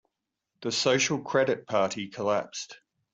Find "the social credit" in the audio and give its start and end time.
0.63-1.67